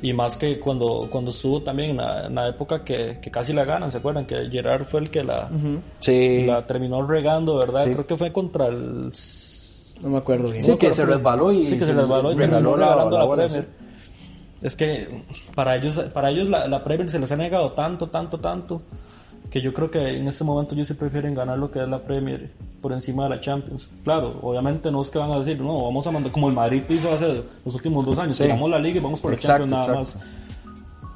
Y 0.03 0.13
más 0.13 0.37
que 0.37 0.59
cuando, 0.59 1.09
cuando 1.11 1.31
estuvo 1.31 1.63
también 1.63 1.91
en 1.91 1.97
la, 1.99 2.27
en 2.27 2.35
la 2.35 2.49
época 2.49 2.83
que, 2.85 3.19
que 3.23 3.31
casi 3.31 3.53
la 3.53 3.65
ganan, 3.65 3.91
¿se 3.93 3.99
acuerdan? 3.99 4.27
Que 4.27 4.49
Gerard 4.51 4.85
fue 4.85 5.01
el 5.01 5.09
que 5.11 5.23
la, 5.25 5.49
Sí, 6.01 6.45
la 6.47 6.67
terminó 6.67 7.07
regando, 7.07 7.57
¿verdad? 7.57 7.85
Sí. 7.85 7.93
Creo 7.93 8.07
que 8.07 8.17
fue 8.17 8.33
contra 8.33 8.67
el... 8.69 9.13
no 10.03 10.09
me 10.11 10.19
acuerdo 10.19 10.51
bien. 10.51 10.63
Sí, 10.63 10.77
que 10.77 10.93
se 10.93 11.05
resbaló 11.07 11.53
y 11.53 11.67
Sí, 11.67 11.79
que 11.79 11.85
se 11.85 11.93
resbaló 11.93 12.33
y 12.33 12.35
regaló 12.37 12.73
terminó 12.75 12.77
la, 12.77 13.35
Premier. 13.47 13.67
Es 14.65 14.75
que 14.75 15.07
para 15.55 15.77
ellos, 15.77 15.99
para 16.13 16.31
ellos 16.31 16.49
la, 16.49 16.67
la 16.67 16.83
Premier 16.83 17.09
se 17.09 17.19
les 17.21 17.31
ha 17.31 17.37
negado 17.37 17.71
tanto, 17.73 18.09
tanto, 18.09 18.41
tanto, 18.41 18.81
que 19.51 19.61
yo 19.61 19.73
creo 19.75 19.91
que 19.91 20.19
en 20.19 20.27
este 20.27 20.43
momento 20.43 20.75
ellos 20.75 20.89
sí 20.89 20.95
prefieren 20.95 21.35
ganar 21.35 21.59
lo 21.59 21.71
que 21.71 21.83
es 21.83 21.89
la 21.89 21.99
Premier 22.01 22.51
por 22.81 22.93
encima 22.93 23.25
de 23.25 23.31
la 23.31 23.41
Champions. 23.41 23.89
Claro, 24.03 24.41
obviamente 24.43 24.91
no 24.91 25.03
es 25.03 25.11
que 25.11 25.19
van 25.19 25.31
a 25.31 25.39
decir, 25.39 25.61
no, 25.61 25.85
vamos 25.85 26.07
a 26.07 26.11
mandar 26.11 26.33
como 26.33 26.49
el 26.49 26.55
Madrid 26.55 26.83
hizo 26.89 27.13
hace 27.13 27.43
los 27.65 27.75
últimos 27.75 28.05
dos 28.07 28.19
años, 28.19 28.37
Sí. 28.37 28.45
ganamos 28.45 28.71
la 28.71 28.79
Liga 28.79 28.97
y 28.99 29.01
vamos 29.01 29.21
por 29.21 29.33
la 29.33 29.37
Champions 29.37 29.71
nada 29.71 29.85
exacto. 30.01 30.01
más. 30.19 30.44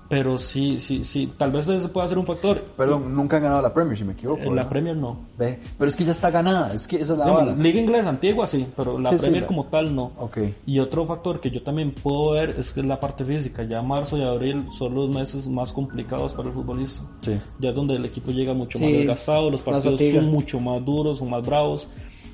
Pero 0.09 0.39
sí, 0.39 0.81
sí, 0.81 1.05
sí, 1.05 1.31
tal 1.37 1.53
vez 1.53 1.69
ese 1.69 1.87
pueda 1.91 2.09
ser 2.09 2.17
un 2.17 2.25
factor. 2.25 2.63
Perdón, 2.79 3.15
nunca 3.15 3.37
han 3.37 3.43
ganado 3.43 3.61
la 3.61 3.75
Premier, 3.75 3.99
si 3.99 4.05
me 4.05 4.15
equivoco. 4.15 4.39
En 4.41 4.47
la 4.47 4.53
¿verdad? 4.53 4.69
Premier 4.71 4.97
no. 4.97 5.19
Ve, 5.39 5.59
Pero 5.77 5.87
es 5.87 5.95
que 5.95 6.05
ya 6.07 6.13
está 6.13 6.31
ganada, 6.31 6.73
es 6.73 6.87
que 6.89 6.97
esa 6.97 7.13
es 7.13 7.19
la 7.19 7.27
vara. 7.27 7.55
Liga 7.55 7.79
inglesa 7.79 8.09
antigua 8.09 8.47
sí, 8.47 8.67
pero 8.75 8.99
la 8.99 9.11
Sí, 9.11 9.17
sí, 9.17 9.21
Premier 9.21 9.43
la- 9.43 9.47
como 9.49 9.65
tal 9.67 9.95
no. 9.95 10.13
Ok. 10.17 10.39
Y 10.65 10.79
otro 10.79 11.05
factor 11.05 11.41
que 11.43 11.51
yo 11.51 11.63
también 11.63 11.93
puedo 11.93 12.31
ver 12.31 12.55
es 12.59 12.73
que 12.73 12.81
es 12.81 12.87
la 12.87 12.99
parte 12.99 13.23
física. 13.23 13.65
Ya 13.65 13.83
marzo 13.83 14.17
y 14.17 14.23
abril 14.23 14.65
son 14.77 14.95
los 14.95 15.11
meses 15.11 15.47
más 15.47 15.75
complicados 15.75 16.33
para 16.33 16.49
el 16.49 16.55
futbolista. 16.55 17.03
Sí. 17.21 17.39
Ya 17.59 17.69
es 17.69 17.75
donde 17.75 17.97
el 17.97 18.05
equipo 18.07 18.31
llega 18.31 18.55
mucho 18.55 18.79
Sí, 18.79 18.85
más 18.85 18.93
desgastado, 18.95 19.51
los 19.51 19.61
partidos 19.61 20.01
son 20.01 20.31
mucho 20.31 20.59
más 20.59 20.83
duros, 20.83 21.19
son 21.19 21.29
más 21.29 21.45
bravos. 21.45 21.87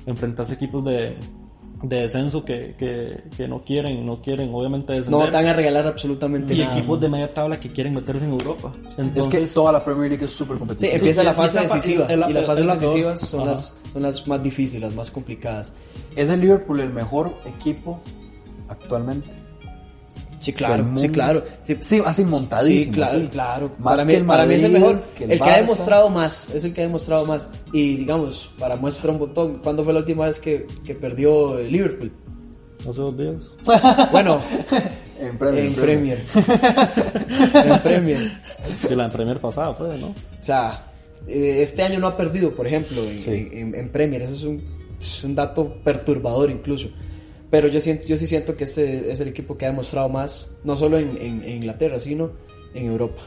Enfrentarse 0.05 0.53
a 0.53 0.55
equipos 0.55 0.83
de, 0.85 1.17
de 1.89 2.01
descenso 2.01 2.43
que, 2.45 2.75
que, 2.77 3.23
que 3.35 3.47
no 3.47 3.63
quieren, 3.63 4.05
no 4.05 4.21
quieren 4.21 4.49
obviamente 4.53 4.93
No 4.93 4.97
descender. 4.97 5.31
van 5.31 5.45
a 5.47 5.53
regalar 5.53 5.87
absolutamente 5.87 6.53
y 6.53 6.59
nada. 6.59 6.77
equipos 6.77 6.99
de 6.99 7.09
media 7.09 7.33
tabla 7.33 7.59
que 7.59 7.71
quieren 7.71 7.93
meterse 7.93 8.25
en 8.25 8.31
Europa. 8.31 8.73
Es 8.85 8.97
Entonces, 8.99 9.47
que 9.47 9.53
toda 9.53 9.71
la 9.71 9.83
Premier 9.83 10.09
League 10.11 10.25
es 10.25 10.31
súper 10.31 10.55
Sí, 10.55 10.59
competitiva. 10.59 10.93
empieza 10.95 11.21
y- 11.21 11.25
la 11.25 11.31
y 11.31 11.35
fase 11.35 11.59
decisiva. 11.61 12.05
es 12.05 12.17
la- 12.17 12.29
y 12.29 12.33
las 12.33 12.41
es 12.43 12.47
fases 12.47 12.67
decisivas 12.81 13.19
son 13.19 13.41
Ajá. 13.41 13.51
las, 13.51 13.77
son 13.93 14.01
las 14.03 14.27
más 14.27 14.43
difíciles, 14.43 14.81
las 14.83 14.95
más 14.95 15.11
complicadas. 15.11 15.73
¿Es 16.15 16.29
el 16.29 16.41
Liverpool 16.41 16.79
el 16.79 16.93
mejor 16.93 17.33
equipo 17.45 17.99
actualmente? 18.69 19.27
Sí, 20.39 20.53
claro, 20.53 20.85
sí, 20.99 21.09
claro. 21.09 21.43
Sí, 21.63 21.77
Sí, 21.79 22.01
así 22.05 22.23
montadísimo. 22.23 22.91
Sí, 22.93 22.95
claro, 22.99 23.19
sí. 23.19 23.27
claro. 23.31 23.71
Más 23.79 23.95
para, 23.95 23.97
que 24.07 24.13
mí, 24.13 24.19
el 24.19 24.25
para 24.25 24.45
mí 24.45 24.53
es 24.55 24.63
el 24.63 24.71
mejor. 24.73 25.03
que 25.15 25.23
el 25.25 25.31
el 25.31 25.39
que 25.41 25.49
ha 25.49 25.57
demostrado 25.57 26.09
más. 26.09 26.49
Es 26.53 26.65
el 26.65 26.73
que 26.73 26.81
ha 26.81 26.83
demostrado 26.85 27.25
más. 27.25 27.49
Y 27.73 27.95
digamos, 27.97 28.51
para 28.59 28.75
muestra 28.75 29.11
un 29.11 29.19
botón, 29.19 29.59
¿cuándo 29.63 29.83
fue 29.83 29.93
la 29.93 29.99
última 29.99 30.25
vez 30.25 30.39
que, 30.39 30.67
que 30.85 30.93
perdió 30.95 31.57
el 31.59 31.71
Liverpool? 31.71 32.11
hace 32.87 33.01
dos 33.01 33.17
días. 33.17 33.55
Bueno, 34.11 34.39
En 35.19 35.37
Premier. 35.37 35.65
en 35.65 35.73
Premier. 35.73 36.23
En 37.53 37.79
Premier. 37.79 38.17
De 38.87 38.95
la 38.95 39.09
Premier 39.09 39.39
pasada 39.39 39.73
fue, 39.73 39.97
¿no? 39.97 40.07
O 40.07 40.13
sea, 40.43 40.91
eh, 41.27 41.59
este 41.61 41.81
año 41.83 41.99
no 41.99 42.07
ha 42.07 42.17
perdido, 42.17 42.53
por 42.53 42.67
ejemplo, 42.67 43.01
en, 43.03 43.19
Sí. 43.19 43.49
en- 43.51 43.73
en 43.73 43.89
Premier. 43.89 44.21
Eso 44.21 44.35
es 44.35 44.43
un, 44.43 44.61
es 45.01 45.23
un 45.23 45.33
dato 45.35 45.77
perturbador 45.83 46.51
incluso. 46.51 46.89
Pero 47.51 47.67
yo, 47.67 47.79
siento, 47.79 48.07
yo 48.07 48.17
sí 48.17 48.27
siento 48.27 48.55
que 48.57 48.63
este 48.65 49.11
es 49.11 49.19
el 49.19 49.27
equipo 49.29 49.57
que 49.57 49.65
ha 49.65 49.69
demostrado 49.69 50.09
más, 50.09 50.57
no 50.63 50.75
solo 50.75 50.97
en, 50.97 51.17
en- 51.17 51.43
en 51.43 51.55
Inglaterra, 51.57 51.99
sino 51.99 52.31
en 52.73 52.85
Europa. 52.87 53.21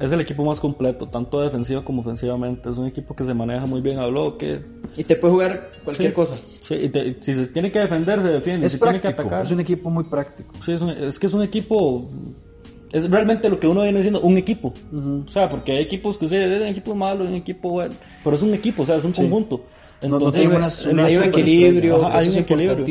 Es 0.00 0.10
el 0.10 0.20
equipo 0.20 0.44
más 0.44 0.58
completo, 0.58 1.06
tanto 1.06 1.40
defensiva 1.42 1.84
como 1.84 2.00
ofensivamente. 2.00 2.68
Es 2.68 2.76
un 2.78 2.86
equipo 2.88 3.14
que 3.14 3.22
se 3.24 3.34
maneja 3.34 3.66
muy 3.66 3.80
bien 3.80 3.98
a 3.98 4.06
bloque. 4.06 4.60
Y 4.96 5.04
te 5.04 5.14
puede 5.14 5.32
jugar 5.32 5.70
cualquier 5.84 6.08
Sí. 6.10 6.14
cosa. 6.14 6.36
Sí, 6.62 6.74
y 6.74 6.88
te- 6.88 7.16
si 7.20 7.34
se 7.34 7.46
tiene 7.46 7.70
que 7.70 7.78
defender, 7.78 8.20
se 8.20 8.28
defiende. 8.28 8.66
Es 8.66 8.72
si 8.72 8.78
tiene 8.78 8.94
que 8.94 9.00
práctico. 9.00 9.28
atacar. 9.28 9.46
Es 9.46 9.52
un 9.52 9.60
equipo 9.60 9.90
muy 9.90 10.02
práctico. 10.04 10.54
Sí, 10.60 10.72
es, 10.72 10.80
un- 10.80 10.90
es 10.90 11.18
que 11.20 11.28
es 11.28 11.34
un 11.34 11.42
equipo. 11.42 12.08
Es 12.90 13.08
realmente 13.08 13.48
lo 13.48 13.60
que 13.60 13.66
uno 13.68 13.82
viene 13.82 14.02
siendo 14.02 14.20
un 14.22 14.36
equipo. 14.36 14.74
O 15.24 15.28
sea, 15.30 15.48
porque 15.48 15.72
hay 15.72 15.78
equipos 15.84 16.18
que 16.18 16.26
se 16.28 16.44
un 16.46 16.62
equipo 16.64 16.94
malo, 16.96 17.24
un 17.24 17.34
equipo 17.34 17.70
bueno. 17.70 17.94
Pero 18.24 18.36
es 18.36 18.42
un 18.42 18.52
equipo, 18.54 18.82
o 18.82 18.86
sea, 18.86 18.96
es 18.96 19.04
un 19.04 19.12
conjunto. 19.12 19.62
No- 20.02 20.08
no 20.08 20.16
Entonces, 20.16 20.42
tiene 20.42 20.56
una- 20.56 20.92
una 20.92 21.04
hay 21.06 21.16
un 21.16 21.22
equilibrio, 21.22 22.04
Ajá, 22.04 22.18
hay 22.18 22.26
un 22.28 22.34
es 22.34 22.40
equilibrio. 22.40 22.84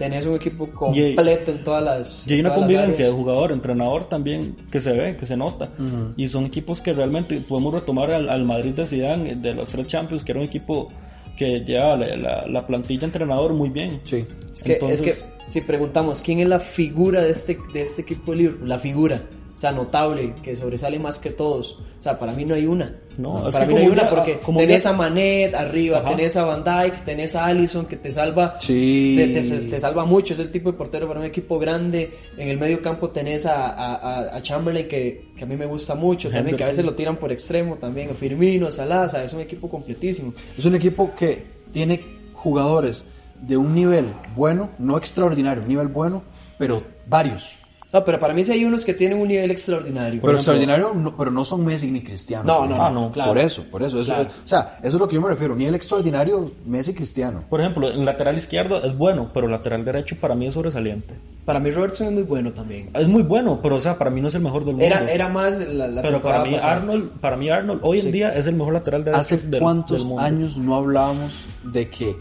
Tenés 0.00 0.26
un 0.26 0.34
equipo 0.34 0.66
completo 0.68 1.52
en 1.52 1.62
todas 1.62 1.82
las. 1.84 2.26
Y 2.26 2.32
hay 2.34 2.40
una 2.40 2.52
convivencia 2.54 3.04
de 3.06 3.12
jugador, 3.12 3.52
entrenador 3.52 4.04
también 4.04 4.56
que 4.72 4.80
se 4.80 4.92
ve, 4.92 5.16
que 5.16 5.26
se 5.26 5.36
nota. 5.36 5.70
Y 6.16 6.26
son 6.28 6.46
equipos 6.46 6.80
que 6.80 6.92
realmente 6.92 7.40
podemos 7.40 7.72
retomar 7.74 8.10
al, 8.10 8.28
al 8.28 8.44
Madrid 8.44 8.72
de 8.72 8.86
Zidane, 8.86 9.36
de 9.36 9.54
los 9.54 9.70
tres 9.70 9.86
Champions, 9.86 10.24
que 10.24 10.32
era 10.32 10.40
un 10.40 10.46
equipo 10.46 10.88
que 11.36 11.60
lleva 11.60 11.96
la, 11.96 12.16
la- 12.16 12.46
la 12.46 12.66
plantilla 12.66 13.04
entrenador 13.04 13.52
muy 13.54 13.68
bien. 13.68 14.00
Sí. 14.04 14.24
Es 14.54 14.62
que, 14.62 14.72
Entonces- 14.74 15.00
es 15.06 15.22
que 15.22 15.52
si 15.52 15.60
preguntamos 15.62 16.20
quién 16.20 16.40
es 16.40 16.48
la 16.48 16.60
figura 16.60 17.20
de 17.22 17.30
este, 17.30 17.58
de 17.72 17.82
este 17.82 18.02
equipo 18.02 18.32
de 18.32 18.38
Liverpool, 18.38 18.68
la 18.68 18.78
figura, 18.78 19.22
o 19.60 19.62
sea, 19.62 19.72
notable, 19.72 20.32
que 20.42 20.56
sobresale 20.56 20.98
más 20.98 21.18
que 21.18 21.28
todos. 21.28 21.80
O 21.98 22.02
sea, 22.02 22.18
para 22.18 22.32
mí 22.32 22.46
no 22.46 22.54
hay 22.54 22.64
una. 22.64 22.96
No, 23.18 23.46
es 23.46 23.52
para 23.52 23.66
mí 23.66 23.74
no 23.74 23.80
hay 23.80 23.88
una 23.88 24.08
porque 24.08 24.38
como 24.38 24.58
tenés 24.58 24.86
a 24.86 24.94
Manet 24.94 25.54
arriba, 25.54 25.98
Ajá. 25.98 26.08
tenés 26.16 26.34
a 26.38 26.44
Van 26.46 26.64
Dijk, 26.64 27.04
tenés 27.04 27.36
a 27.36 27.44
Allison 27.44 27.84
que 27.84 27.96
te 27.96 28.10
salva. 28.10 28.56
Sí. 28.58 29.16
Te, 29.18 29.42
te- 29.42 29.66
te 29.68 29.78
salva 29.78 30.06
mucho, 30.06 30.32
es 30.32 30.40
el 30.40 30.50
tipo 30.50 30.72
de 30.72 30.78
portero 30.78 31.06
para 31.06 31.20
un 31.20 31.26
equipo 31.26 31.58
grande. 31.58 32.10
En 32.38 32.48
el 32.48 32.56
medio 32.56 32.80
campo 32.80 33.10
tenés 33.10 33.44
a, 33.44 33.66
a- 33.68 34.34
a- 34.34 34.40
Chamberlain 34.40 34.88
que, 34.88 35.26
que 35.36 35.44
a 35.44 35.46
mí 35.46 35.58
me 35.58 35.66
gusta 35.66 35.94
mucho, 35.94 36.30
también 36.30 36.56
que 36.56 36.64
a 36.64 36.68
veces 36.68 36.82
lo 36.82 36.94
tiran 36.94 37.16
por 37.18 37.30
extremo, 37.30 37.76
también 37.76 38.08
a 38.08 38.14
Firmino, 38.14 38.68
a 38.68 38.72
Salah, 38.72 39.02
o 39.02 39.08
sea, 39.10 39.22
es 39.24 39.34
un 39.34 39.40
equipo 39.42 39.68
completísimo. 39.70 40.32
Es 40.56 40.64
un 40.64 40.74
equipo 40.74 41.10
que 41.18 41.42
tiene 41.70 42.00
jugadores 42.32 43.04
de 43.42 43.58
un 43.58 43.74
nivel 43.74 44.06
bueno, 44.34 44.70
no 44.78 44.96
extraordinario, 44.96 45.62
un 45.62 45.68
nivel 45.68 45.88
bueno, 45.88 46.22
pero 46.56 46.82
varios. 47.06 47.58
No, 47.92 48.04
pero 48.04 48.20
para 48.20 48.32
mí 48.32 48.44
sí 48.44 48.52
hay 48.52 48.64
unos 48.64 48.84
que 48.84 48.94
tienen 48.94 49.18
un 49.18 49.26
nivel 49.26 49.50
extraordinario. 49.50 50.20
pero 50.22 50.36
extraordinario, 50.36 50.94
no, 50.94 51.16
pero 51.16 51.30
no 51.32 51.44
son 51.44 51.64
Messi 51.64 51.90
ni 51.90 52.02
Cristiano. 52.02 52.44
No, 52.44 52.66
no, 52.66 52.76
no, 52.76 52.90
no, 52.90 53.12
claro. 53.12 53.30
Por 53.32 53.38
eso, 53.38 53.64
por 53.64 53.82
eso. 53.82 54.00
eso 54.00 54.14
Claro. 54.14 54.30
o 54.44 54.46
sea, 54.46 54.78
eso 54.78 54.96
es 54.96 55.00
lo 55.00 55.08
que 55.08 55.16
yo 55.16 55.20
me 55.20 55.28
refiero. 55.28 55.56
Nivel 55.56 55.74
extraordinario, 55.74 56.52
Messi 56.66 56.94
Cristiano. 56.94 57.42
Por 57.50 57.60
ejemplo, 57.60 57.90
en 57.90 58.04
lateral 58.04 58.36
izquierdo 58.36 58.82
es 58.84 58.96
bueno, 58.96 59.30
pero 59.34 59.48
lateral 59.48 59.84
derecho 59.84 60.16
para 60.20 60.36
mí 60.36 60.46
es 60.46 60.54
sobresaliente. 60.54 61.14
Para 61.44 61.58
mí 61.58 61.70
Robertson 61.72 62.06
es 62.08 62.12
muy 62.12 62.22
bueno 62.22 62.52
también. 62.52 62.90
Es 62.94 63.08
muy 63.08 63.22
bueno, 63.22 63.58
pero 63.60 63.74
o 63.76 63.80
sea, 63.80 63.98
para 63.98 64.10
mí 64.10 64.20
no 64.20 64.28
es 64.28 64.34
el 64.36 64.42
mejor 64.42 64.64
del 64.64 64.74
mundo. 64.74 64.84
Era, 64.84 65.10
era 65.10 65.28
más 65.28 65.58
la, 65.58 65.88
la 65.88 66.02
pero 66.02 66.22
para 66.22 66.44
mí 66.44 66.52
pasada. 66.52 66.72
Arnold, 66.74 67.10
para 67.20 67.36
mí 67.36 67.48
Arnold 67.50 67.80
hoy 67.82 67.98
en 68.00 68.12
día 68.12 68.28
es 68.32 68.46
el 68.46 68.54
mejor 68.54 68.74
lateral 68.74 69.02
derecho 69.04 69.20
¿Hace 69.20 69.38
del, 69.38 69.60
cuántos 69.60 69.98
del 69.98 70.06
mundo. 70.06 70.22
años 70.22 70.56
no 70.56 70.76
hablábamos 70.76 71.46
de 71.64 71.88
que 71.88 72.14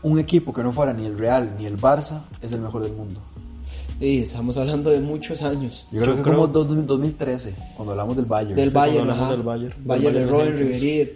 un 0.00 0.18
equipo 0.18 0.52
que 0.54 0.62
no 0.62 0.72
fuera 0.72 0.94
ni 0.94 1.04
el 1.04 1.18
Real 1.18 1.50
ni 1.58 1.66
el 1.66 1.76
Barça 1.76 2.22
es 2.40 2.52
el 2.52 2.60
mejor 2.62 2.84
del 2.84 2.92
mundo? 2.92 3.20
Sí, 4.04 4.18
estamos 4.18 4.54
hablando 4.58 4.90
de 4.90 5.00
muchos 5.00 5.40
años. 5.40 5.86
Yo 5.90 6.02
creo 6.02 6.16
Yo 6.16 6.22
que 6.22 6.30
como 6.30 6.52
creo- 6.52 6.64
dos- 6.64 6.86
2013, 6.86 7.54
cuando 7.74 7.92
hablamos 7.92 8.14
del 8.16 8.26
Bayern. 8.26 8.54
Del 8.54 8.68
Sí, 8.68 8.74
Bayern, 8.74 9.00
hablamos 9.00 9.22
ajá. 9.22 9.32
del 9.32 9.42
Bayern. 9.42 9.70
Del 9.78 9.86
Bayern 9.86 10.14
de 10.14 10.26
Bayern 10.26 10.58
Robin. 10.58 11.08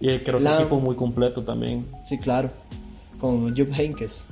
Y 0.00 0.18
creo 0.18 0.38
que 0.38 0.42
Lam. 0.44 0.54
equipo 0.58 0.80
muy 0.80 0.96
completo 0.96 1.42
también. 1.44 1.86
Sí, 2.08 2.18
claro. 2.18 2.50
Con 3.20 3.56
Jupp 3.56 3.72
Heynckes. 3.78 4.26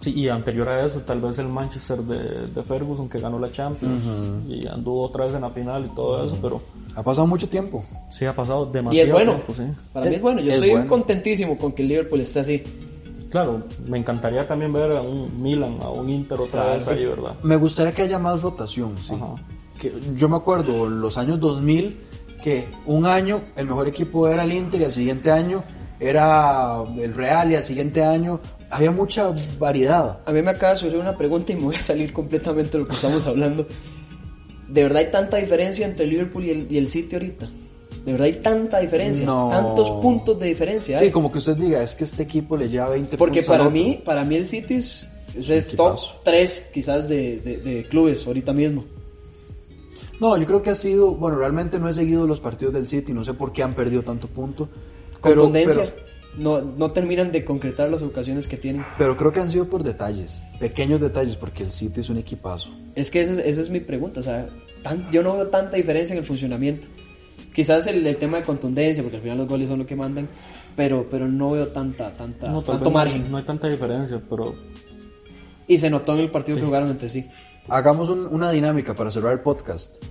Sí, 0.00 0.12
y 0.18 0.28
anterior 0.28 0.68
a 0.68 0.84
eso, 0.84 0.98
tal 1.02 1.20
vez 1.20 1.38
el 1.38 1.46
Manchester 1.46 1.98
de, 2.00 2.48
de 2.48 2.62
Ferguson 2.64 3.08
que 3.08 3.20
ganó 3.20 3.38
la 3.38 3.52
Champions 3.52 4.02
y 4.48 4.66
anduvo 4.66 5.04
otra 5.04 5.26
vez 5.26 5.34
en 5.34 5.42
la 5.42 5.50
final 5.50 5.88
y 5.90 5.94
todo 5.94 6.26
eso, 6.26 6.36
pero 6.42 6.60
Ha 6.96 7.04
pasado 7.04 7.28
mucho 7.28 7.48
tiempo. 7.48 7.80
sí 8.10 8.24
ha 8.24 8.34
pasado 8.34 8.68
Y 8.68 8.72
demasiado 8.74 9.06
es 9.06 9.12
bueno. 9.14 9.32
tiempo, 9.34 9.54
sí. 9.54 9.62
Para 9.92 10.06
mí 10.10 10.16
es 10.16 10.20
bueno. 10.22 10.40
Yo 10.40 10.48
Es 10.48 10.54
estoy 10.56 10.70
bueno. 10.72 10.88
contentísimo 10.88 11.56
con 11.56 11.70
que 11.70 11.82
el 11.82 11.88
Liverpool 11.88 12.20
esté 12.20 12.40
así. 12.40 12.62
Claro, 13.34 13.62
me 13.88 13.98
encantaría 13.98 14.46
también 14.46 14.72
ver 14.72 14.92
a 14.92 15.02
un 15.02 15.42
Milan, 15.42 15.78
a 15.82 15.88
un 15.90 16.08
Inter 16.08 16.38
otra 16.38 16.62
Claro. 16.62 16.78
vez 16.78 16.86
ahí, 16.86 17.04
¿verdad? 17.04 17.32
Me 17.42 17.56
gustaría 17.56 17.92
que 17.92 18.02
haya 18.02 18.20
más 18.20 18.40
rotación, 18.42 18.92
sí. 19.02 19.12
Ajá. 19.12 19.34
Que 19.80 19.92
yo 20.16 20.28
me 20.28 20.36
acuerdo 20.36 20.86
en 20.86 21.00
los 21.00 21.18
años 21.18 21.40
2000 21.40 21.96
que 22.44 22.68
un 22.86 23.06
año 23.06 23.40
el 23.56 23.66
mejor 23.66 23.88
equipo 23.88 24.28
era 24.28 24.44
el 24.44 24.52
Inter 24.52 24.82
y 24.82 24.84
al 24.84 24.92
siguiente 24.92 25.32
año 25.32 25.64
era 25.98 26.76
el 26.96 27.12
Real 27.12 27.50
y 27.50 27.56
al 27.56 27.64
siguiente 27.64 28.04
año 28.04 28.38
había 28.70 28.92
mucha 28.92 29.34
variedad. 29.58 30.18
A 30.26 30.30
mí 30.30 30.40
me 30.40 30.52
acaba 30.52 30.74
de 30.74 30.78
surgir 30.78 31.00
una 31.00 31.16
pregunta 31.16 31.50
y 31.50 31.56
me 31.56 31.62
voy 31.64 31.74
a 31.76 31.82
salir 31.82 32.12
completamente 32.12 32.70
de 32.72 32.84
lo 32.84 32.86
que 32.88 32.94
estamos 32.94 33.26
hablando. 33.26 33.66
¿De 34.68 34.82
verdad 34.84 34.98
hay 34.98 35.10
tanta 35.10 35.38
diferencia 35.38 35.84
entre 35.86 36.04
el 36.04 36.10
Liverpool 36.10 36.44
y 36.44 36.50
el, 36.50 36.70
y 36.70 36.78
el 36.78 36.86
City 36.88 37.16
ahorita? 37.16 37.48
¿De 38.04 38.12
verdad 38.12 38.26
hay 38.26 38.34
tanta 38.34 38.80
diferencia? 38.80 39.24
No. 39.24 39.48
Tantos 39.50 39.90
puntos 40.02 40.38
de 40.38 40.46
diferencia. 40.46 40.98
Sí, 40.98 41.04
hay? 41.06 41.10
como 41.10 41.32
que 41.32 41.38
usted 41.38 41.56
diga, 41.56 41.82
es 41.82 41.94
que 41.94 42.04
este 42.04 42.22
equipo 42.22 42.56
le 42.56 42.68
lleva 42.68 42.90
20 42.90 43.16
Porque 43.16 43.40
puntos 43.40 43.48
para 43.48 43.62
otro. 43.64 43.70
mí, 43.72 44.02
para 44.04 44.24
mí 44.24 44.36
el 44.36 44.46
City 44.46 44.74
es, 44.74 45.08
es 45.38 45.46
top 45.68 45.92
equipazo. 45.94 46.20
3 46.22 46.70
quizás 46.74 47.08
de, 47.08 47.38
de- 47.40 47.56
de 47.58 47.84
clubes 47.88 48.26
ahorita 48.26 48.52
mismo. 48.52 48.84
No, 50.20 50.36
yo 50.36 50.46
creo 50.46 50.62
que 50.62 50.70
ha 50.70 50.74
sido, 50.74 51.12
bueno, 51.14 51.38
realmente 51.38 51.78
no 51.78 51.88
he 51.88 51.92
seguido 51.92 52.26
los 52.26 52.40
partidos 52.40 52.72
del 52.74 52.86
City, 52.86 53.12
no 53.12 53.24
sé 53.24 53.34
por 53.34 53.52
qué 53.52 53.62
han 53.62 53.74
perdido 53.74 54.02
tanto 54.02 54.28
punto. 54.28 54.68
Pero, 55.22 55.42
Contundencia. 55.42 55.84
pero, 55.84 56.04
No, 56.36 56.60
no 56.60 56.90
terminan 56.92 57.30
de 57.32 57.44
concretar 57.44 57.88
las 57.88 58.02
ocasiones 58.02 58.46
que 58.48 58.56
tienen. 58.56 58.84
pero 58.98 59.16
creo 59.16 59.32
que 59.32 59.40
han 59.40 59.48
sido 59.48 59.66
por 59.66 59.82
detalles, 59.82 60.42
pequeños 60.60 61.00
detalles, 61.00 61.36
porque 61.36 61.62
el 61.64 61.70
City 61.70 62.00
es 62.00 62.08
un 62.10 62.18
equipazo. 62.18 62.70
Es 62.94 63.10
que 63.10 63.22
esa 63.22 63.32
es, 63.32 63.38
esa 63.38 63.60
es 63.60 63.70
mi 63.70 63.80
pregunta. 63.80 64.20
O 64.20 64.22
sea, 64.22 64.46
tan- 64.82 65.10
yo 65.10 65.22
no 65.22 65.34
veo 65.36 65.48
tanta 65.48 65.76
diferencia 65.76 66.12
en 66.12 66.18
el 66.20 66.24
funcionamiento. 66.26 66.86
Quizás 67.54 67.86
el, 67.86 68.06
el 68.06 68.16
tema 68.16 68.38
de 68.38 68.42
contundencia, 68.42 69.02
porque 69.02 69.16
al 69.16 69.22
final 69.22 69.38
los 69.38 69.48
goles 69.48 69.68
son 69.68 69.78
lo 69.78 69.86
que 69.86 69.94
mandan, 69.96 70.28
pero, 70.76 71.06
pero 71.10 71.28
no 71.28 71.52
veo 71.52 71.68
tanta, 71.68 72.10
tanta, 72.10 72.50
No, 72.50 72.62
tanto 72.62 72.84
no- 72.86 72.90
margen. 72.90 73.30
No 73.30 73.36
hay 73.38 73.44
tanta 73.44 73.68
diferencia, 73.68 74.20
pero 74.28 74.54
Y 75.68 75.78
se 75.78 75.88
notó 75.88 76.12
en 76.14 76.18
el 76.20 76.30
partido 76.30 76.58
que 76.58 76.64
jugaron 76.64 76.90
entre 76.90 77.08
sí. 77.08 77.24
Hagamos 77.68 78.10
un- 78.10 78.26
una 78.26 78.50
dinámica 78.50 78.92
para 78.94 79.10
cerrar 79.10 79.32
el 79.32 79.40
podcast. 79.40 80.02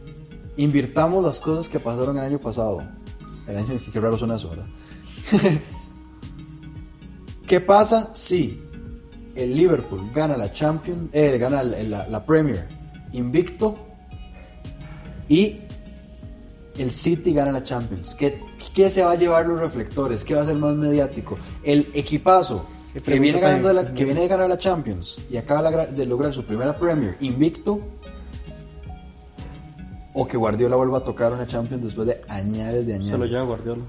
Invirtamos 0.57 1.23
las 1.23 1.39
cosas 1.39 1.67
que 1.69 1.79
pasaron 1.79 2.17
el 2.17 2.23
año 2.23 2.39
pasado. 2.39 2.81
El 3.47 3.57
año, 3.57 3.79
qué 3.91 4.00
raro 4.00 4.17
suena 4.17 4.35
eso, 4.38 4.50
¿verdad? 4.50 4.65
¿Qué 7.47 7.59
pasa 7.59 8.09
si 8.13 8.59
el 9.35 9.55
Liverpool 9.55 10.09
gana 10.13 10.38
la 10.38 10.51
Champions, 10.51 11.09
eh, 11.13 11.38
gana 11.38 11.62
la, 11.63 11.83
la- 11.83 12.07
la 12.07 12.25
Premier 12.25 12.65
invicto 13.12 13.77
y 15.29 15.57
el 16.77 16.91
City 16.91 17.33
gana 17.33 17.51
la 17.51 17.63
Champions? 17.63 18.15
¿Qué, 18.15 18.39
¿Qué 18.73 18.89
se 18.89 19.03
va 19.03 19.11
a 19.11 19.15
llevar 19.15 19.45
los 19.45 19.59
reflectores? 19.59 20.23
¿Qué 20.23 20.35
va 20.35 20.41
a 20.41 20.45
ser 20.45 20.55
más 20.55 20.75
mediático? 20.75 21.37
El 21.63 21.89
equipazo 21.93 22.65
que 23.05 23.19
viene, 23.19 23.39
ganando 23.39 23.67
de 23.69 23.73
la, 23.73 23.93
que 23.93 24.05
viene 24.05 24.21
de 24.21 24.27
ganar 24.27 24.47
la 24.49 24.57
Champions 24.57 25.17
y 25.31 25.37
acaba 25.37 25.85
de 25.87 26.05
lograr 26.05 26.31
su 26.33 26.43
primera 26.45 26.77
Premier 26.77 27.15
invicto 27.21 27.79
o 30.13 30.27
que 30.27 30.37
Guardiola 30.37 30.75
vuelva 30.75 30.99
a 30.99 31.03
tocar 31.03 31.33
una 31.33 31.47
Champions 31.47 31.83
después 31.83 32.07
de 32.07 32.21
añades 32.27 32.85
de 32.85 32.93
años. 32.95 33.07
se 33.07 33.17
lo 33.17 33.25
lleva 33.25 33.43
Guardiola. 33.43 33.81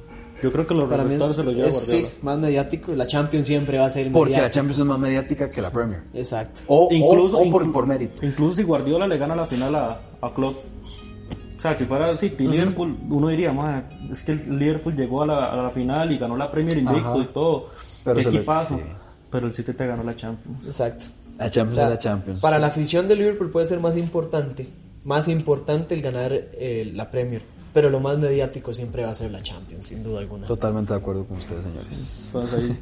Yo 0.42 0.52
creo 0.52 0.66
que 0.66 0.74
los 0.74 0.88
Para 0.90 1.02
reflectores 1.04 1.36
se 1.36 1.44
lo 1.44 1.52
lleva 1.52 1.68
es, 1.68 1.74
Guardiola. 1.86 2.08
sí, 2.08 2.18
más 2.22 2.38
mediático. 2.38 2.92
La 2.94 3.06
Champions 3.06 3.46
siempre 3.46 3.78
va 3.78 3.86
a 3.86 3.90
ser 3.90 4.10
Porque 4.12 4.32
la. 4.40 4.50
Champions 4.50 4.78
es 4.78 4.84
más 4.84 4.98
mediática 4.98 5.50
que 5.50 5.62
la 5.62 5.70
Premier. 5.70 6.00
Exacto. 6.12 6.62
O, 6.66 6.88
incluso, 6.90 7.38
o- 7.38 7.46
o 7.48 7.50
por, 7.50 7.64
inclu- 7.64 7.72
por 7.72 7.86
mérito. 7.86 8.24
Incluso 8.26 8.56
si 8.56 8.62
Guardiola 8.62 9.06
le 9.06 9.16
gana 9.18 9.36
la 9.36 9.46
final 9.46 9.74
a, 9.74 10.00
a 10.20 10.30
Klopp. 10.34 10.56
O 11.64 11.66
sea, 11.66 11.74
si 11.78 11.86
fuera 11.86 12.14
City, 12.14 12.46
Liverpool, 12.46 12.94
uno 13.08 13.28
diría, 13.28 13.50
"Ma, 13.50 13.84
es 14.12 14.22
que 14.22 14.32
el 14.32 14.58
Liverpool 14.58 14.94
llegó 14.94 15.22
a 15.22 15.26
la, 15.26 15.44
a 15.46 15.56
la 15.56 15.70
final 15.70 16.12
y 16.12 16.18
ganó 16.18 16.36
la 16.36 16.50
Premier 16.50 16.76
invicto 16.76 17.08
Ajá. 17.12 17.18
y 17.18 17.26
todo. 17.32 17.68
Pero 18.04 18.16
Qué 18.16 18.22
lo- 18.24 18.28
equipazo. 18.28 18.76
sí. 18.76 18.82
Pero 19.30 19.46
el 19.46 19.54
City 19.54 19.72
te 19.72 19.86
ganó 19.86 20.02
la 20.04 20.14
Champions. 20.14 20.66
Exacto. 20.66 21.06
La 21.38 21.48
Champions 21.48 21.78
O 21.78 21.80
sea, 21.80 21.88
la 21.88 21.98
Champions. 21.98 22.40
Para 22.42 22.58
la 22.58 22.66
afición 22.66 23.08
de 23.08 23.16
Liverpool 23.16 23.50
puede 23.50 23.64
ser 23.64 23.80
más 23.80 23.96
importante, 23.96 24.68
más 25.06 25.26
importante 25.28 25.94
el 25.94 26.02
ganar 26.02 26.32
eh, 26.34 26.92
la 26.94 27.10
Premier, 27.10 27.40
pero 27.72 27.88
lo 27.88 27.98
más 27.98 28.18
mediático 28.18 28.74
siempre 28.74 29.02
va 29.02 29.12
a 29.12 29.14
ser 29.14 29.30
la 29.30 29.42
Champions, 29.42 29.86
sin 29.86 30.02
duda 30.04 30.20
alguna. 30.20 30.46
Totalmente 30.46 30.92
de 30.92 30.98
acuerdo 30.98 31.24
con 31.24 31.38
ustedes, 31.38 31.64
señores. 31.64 32.26
Entonces 32.26 32.58
ahí, 32.60 32.78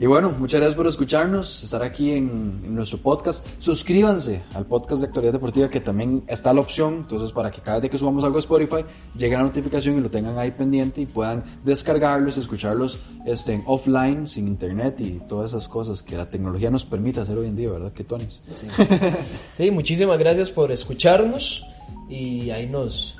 Y 0.00 0.06
bueno, 0.06 0.30
muchas 0.30 0.60
gracias 0.60 0.76
por 0.76 0.86
escucharnos, 0.86 1.62
estar 1.62 1.82
aquí 1.82 2.12
en, 2.12 2.74
nuestro 2.74 2.96
podcast. 2.96 3.46
Suscríbanse 3.58 4.40
al 4.54 4.64
podcast 4.64 5.02
de 5.02 5.08
Actualidad 5.08 5.34
Deportiva, 5.34 5.68
que 5.68 5.80
también 5.80 6.22
está 6.26 6.54
la 6.54 6.62
opción, 6.62 6.94
entonces 6.94 7.32
para 7.32 7.50
que 7.50 7.60
cada 7.60 7.80
vez 7.80 7.90
que 7.90 7.98
subamos 7.98 8.24
algo 8.24 8.36
a 8.36 8.40
Spotify, 8.40 8.82
llegue 9.14 9.36
la 9.36 9.42
notificación 9.42 9.98
y 9.98 10.00
lo 10.00 10.08
tengan 10.08 10.38
ahí 10.38 10.52
pendiente 10.52 11.02
y 11.02 11.06
puedan 11.06 11.44
descargarlos, 11.66 12.38
escucharlos 12.38 12.98
este, 13.26 13.62
offline, 13.66 14.26
sin 14.26 14.48
internet 14.48 14.98
y 15.00 15.20
todas 15.28 15.50
esas 15.50 15.68
cosas 15.68 16.02
que 16.02 16.16
la 16.16 16.30
tecnología 16.30 16.70
nos 16.70 16.86
permite 16.86 17.20
hacer 17.20 17.36
hoy 17.36 17.48
en 17.48 17.56
día, 17.56 17.68
¿verdad? 17.70 17.92
Que 17.92 18.02
Tonis. 18.02 18.40
Sí, 19.54 19.70
muchísimas 19.70 20.18
gracias 20.18 20.48
por 20.48 20.72
escucharnos 20.72 21.62
y 22.08 22.48
ahí 22.48 22.66
nos, 22.66 23.18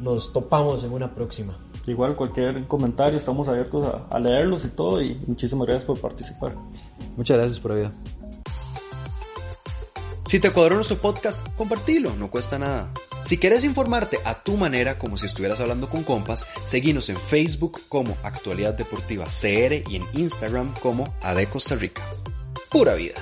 nos 0.00 0.32
topamos 0.32 0.82
en 0.82 0.92
una 0.92 1.14
próxima. 1.14 1.54
Igual 1.90 2.16
cualquier 2.16 2.62
comentario, 2.64 3.18
estamos 3.18 3.48
abiertos 3.48 3.94
a, 3.94 4.14
a 4.14 4.18
leerlos 4.18 4.64
y 4.64 4.68
todo. 4.68 5.02
Y 5.02 5.20
muchísimas 5.26 5.66
gracias 5.66 5.84
por 5.84 6.00
participar. 6.00 6.54
Muchas 7.16 7.36
gracias 7.36 7.60
por 7.60 7.72
la 7.72 7.76
vida. 7.76 7.92
Si 10.28 10.40
te 10.40 10.50
cuadró 10.50 10.74
nuestro 10.74 10.98
podcast, 10.98 11.40
compartilo, 11.56 12.14
no 12.14 12.30
cuesta 12.30 12.58
nada. 12.58 12.92
Si 13.22 13.38
querés 13.38 13.64
informarte 13.64 14.18
a 14.26 14.42
tu 14.42 14.58
manera, 14.58 14.98
como 14.98 15.16
si 15.16 15.24
estuvieras 15.24 15.58
hablando 15.60 15.88
con 15.88 16.02
compas, 16.02 16.46
seguinos 16.64 17.08
en 17.08 17.16
Facebook 17.16 17.80
como 17.88 18.16
Actualidad 18.22 18.74
Deportiva 18.74 19.24
CR 19.24 19.82
y 19.90 19.96
en 19.96 20.04
Instagram 20.12 20.74
como 20.82 21.14
AD 21.22 21.44
Costa 21.44 21.76
Rica. 21.76 22.02
Pura 22.70 22.92
vida. 22.92 23.14